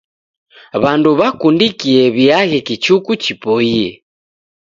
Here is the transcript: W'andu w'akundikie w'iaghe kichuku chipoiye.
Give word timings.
W'andu 0.83 1.09
w'akundikie 1.19 2.01
w'iaghe 2.15 2.59
kichuku 2.67 3.11
chipoiye. 3.23 3.87